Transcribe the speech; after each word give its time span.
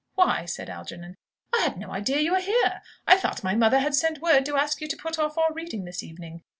"Why," 0.15 0.45
said 0.45 0.67
Algernon, 0.67 1.13
"I 1.53 1.61
had 1.61 1.77
no 1.77 1.91
idea 1.91 2.21
you 2.21 2.31
were 2.31 2.39
here! 2.39 2.81
I 3.05 3.17
thought 3.17 3.43
my 3.43 3.53
mother 3.53 3.77
had 3.77 3.93
sent 3.93 4.19
word 4.19 4.47
to 4.47 4.57
ask 4.57 4.81
you 4.81 4.87
to 4.87 4.97
put 4.97 5.19
off 5.19 5.37
our 5.37 5.53
reading 5.53 5.85
this 5.85 6.01
evening. 6.01 6.41